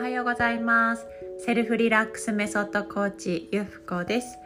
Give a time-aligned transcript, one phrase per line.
[0.00, 1.06] はようございます。
[1.44, 4.38] セルフリラックスメソッドコーチゆふこです。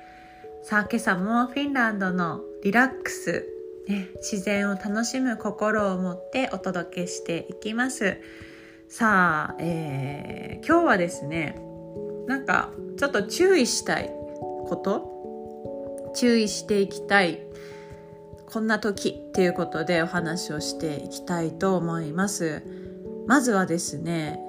[0.64, 3.46] さあ今朝もフィンランドのリラックス、
[3.86, 8.16] ね、自然を楽しむ心を持ってお届けしていきます。
[8.88, 11.56] さあ、えー、今日はですね
[12.26, 14.10] なんかちょっと注意したい
[14.66, 17.38] こと注意していきたい
[18.46, 22.64] こんな時っていうことでお話をしていきたいと思います。
[23.28, 24.40] まずはですね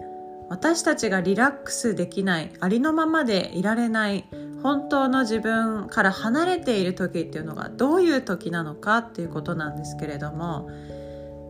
[0.50, 4.26] 私たちがリラックスできないありのままでいられない
[4.62, 10.70] 本当の自分から離れている時っていうのがどういう時なのかっていうことなんですけれども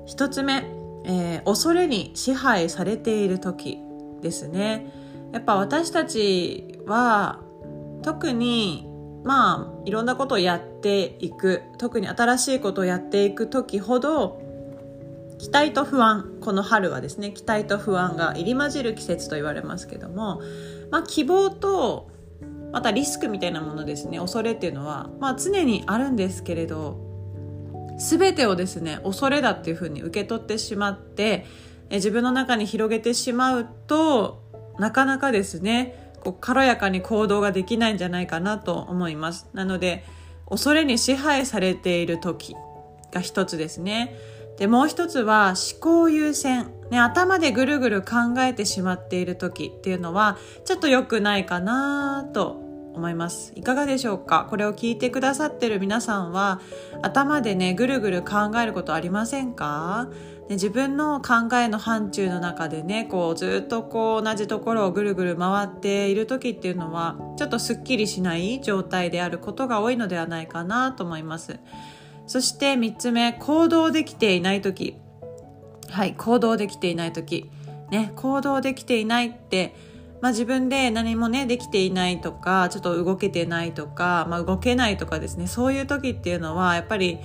[0.05, 0.65] 一つ目、
[1.05, 3.79] えー、恐れに支配されている時
[4.21, 4.91] ですね。
[5.31, 7.39] やっぱ私たちは
[8.03, 8.87] 特に
[9.23, 14.44] まあいろんなことをやっていく特に新しいことをやっていく時ほど
[15.37, 20.41] 期待と不安この春はですね期待と不安が入り混じる季節と言われますけども、
[20.91, 22.09] まあ、希望と
[22.71, 27.03] またリスクみたいなものですね恐れっていうのは、まあ、常にあるんですけれど
[27.97, 31.45] 全てをですね恐れだっていうふうに受け取ってしまって
[31.91, 34.43] 自分の中に広げてしまうと
[34.79, 39.47] なかなかですねこう軽やかに行動ができないんじゃないかなと思います。
[39.53, 40.03] なので、
[40.49, 42.55] 恐れに支配されている時
[43.11, 44.15] が一つですね。
[44.57, 46.71] で、もう一つは思考優先。
[46.91, 52.61] ね、頭でぐるぐる考えてしまっている時っていうのは、ちょっと良くないかなと
[52.93, 53.53] 思います。
[53.55, 54.47] いかがでしょうか？
[54.49, 56.61] これを聞いてくださってる皆さんは、
[57.01, 60.09] 頭でね、ぐるぐる考えることありませんか？
[60.47, 71.57] で自分の考えの範疇の中でねこうずっとこう同じところをぐるぐる回っている時っていうのはちょっとすっきりしない状態であることが多いのではないかなと思います
[72.27, 74.97] そして3つ目行動できていない時。
[75.89, 77.49] はい行動できていない時。
[77.91, 79.75] ね行動できていないって
[80.21, 85.45] まあ、自分で何もねできていないとかちょっと動けてないとか、まあ、動けないとかですね。
[85.45, 87.19] そういう時っていうのはやっぱり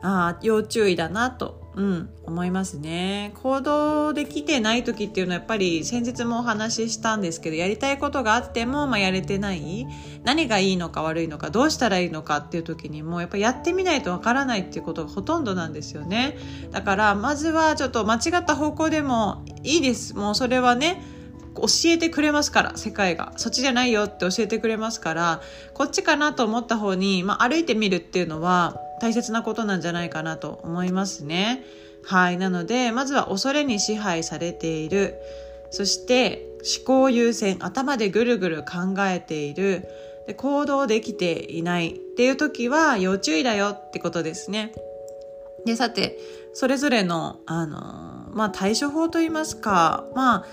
[0.00, 3.32] あ要注意だなとうん、思いますね。
[3.40, 9.86] 行動できてない時っていうのはやっぱり先日もお話ししたんですけど、やりたいことがあっても、まあ、やれてない。
[10.24, 16.36] 何がいいのか悪いのか、どうしたらいいのかっていう時にも、やっぱりやってみないとわからないっていうことがほとんどなんですよね。
[16.72, 20.16] だから、まずはちょっと間違った方向でもいいです。
[20.16, 21.00] もうそれはね、
[21.54, 25.40] 教えてくれますから世界がそっちじゃないよって教えてくれますから
[25.74, 31.64] こっちかなと思った方に、まあ、歩いてみるっていうのは大切なことなんじゃないかなと思いますね。
[32.04, 32.38] はい。
[32.38, 35.14] なので、まずは恐れに支配されている。
[35.70, 36.46] そして、
[36.78, 39.88] 思考優先、頭でぐるぐる考えている。
[40.28, 44.72] で行動できていないっていう時は要注意だよってことですね。
[45.64, 46.18] で、さて、
[46.52, 50.46] それぞれの、あの、まあ、対処法といいますか、まあ、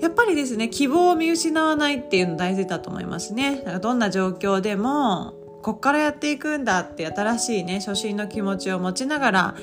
[0.00, 3.58] やっぱりですね、希望を見失わないっていうの大事だと思いますね。
[3.58, 5.34] だからどんな状況でも、
[5.66, 9.54] こっからやっていくんだって新しいね、初心の気持ちを持ちながら、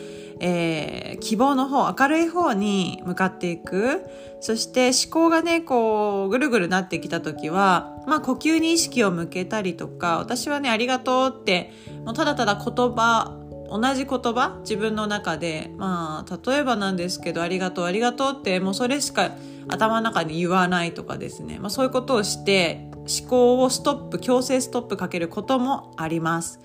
[0.41, 4.01] えー、希望の方、明るい方に向かっていく。
[4.41, 11.71] そして思考がね、こう、ぐるぐるなってきた時は、まあ呼吸に意識を向けたりとか、私はね、ありがとうって、
[12.03, 13.39] もうただただ言葉、
[13.71, 19.31] 同じ言葉自分の中で、まあ、例えばなんですけど、ありがとう、ありがとうって、もうそれしか
[19.69, 26.59] 頭の中に言わないとかですね、まあそういうことをして、思考をストップ強制ストップかけることもあります。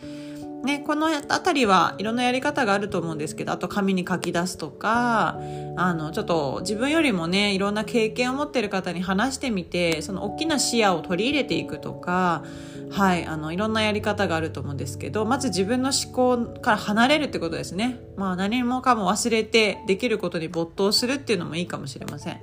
[0.65, 5.38] ね、この辺りはいろんなやり方があると思うんですけどあと紙に書き出すとか
[5.77, 12.44] あのちょっと自分よりもねいろんな経験を持ってる方に話してみてその大きな視野を取り入れていくとか
[12.91, 18.00] はいあのいろんなやり方があると思うんですけどまず自分の思考から離れるってことですね。
[18.16, 22.41] まあ、何もかも忘れてできることに没頭するっていうのもいいかもしれません。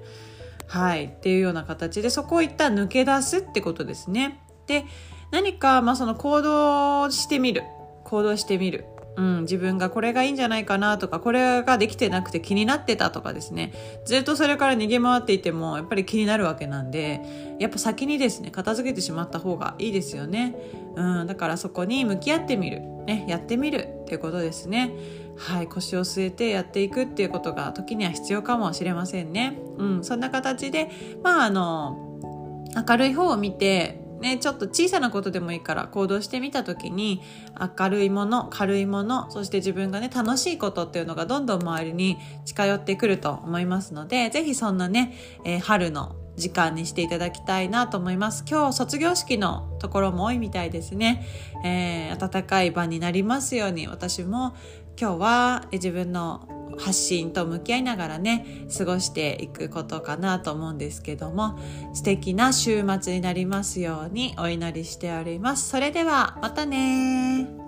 [0.67, 1.05] はい。
[1.05, 4.41] っていうような形で、そこを一旦抜け出すってことですね。
[4.67, 4.85] で、
[5.31, 7.63] 何か、まあ、その行動してみる。
[8.03, 8.85] 行動してみる。
[9.17, 13.71] うん、自分がこれがいいんじゃないかなとか、これができてなくて気になってたとかですね。
[14.05, 17.21] ずっとそれから逃げ回っていても、やっぱり気になるわけなんで、
[17.59, 20.55] やっぱ先にですね、片付けてしまった方がいいですよね。
[20.95, 22.81] うん、だからそこに向き合ってみる。
[23.05, 24.91] ね、やってみるってことですね。
[25.37, 29.59] はい、腰を据えてやっていくっていうことが時には必要かもしれませんね。
[29.77, 30.89] うん、そんな形で、
[31.23, 31.97] まああの、
[32.87, 37.21] 明るい方を見て、ね、ちょっと小さなことでもいいから行動してみた時に
[37.77, 45.13] 明るいもの軽いものそして自分がね楽しいことっていうのがどんどん周りに近寄ってくると思いますので是非そんなね、
[45.43, 48.43] えー、春の時間にしていただきたいなと思います。
[48.49, 51.25] 今日卒業式のところも多いみたいですね。
[51.63, 54.55] えー、暖かい場になりますように私も
[54.99, 56.47] 今日は自分のの
[56.77, 61.57] 発信と向き合いながらね過ごしていくことかなと思うんですけども
[61.93, 67.64] 素敵な週末になりますようにお祈りしておりますそれではまたね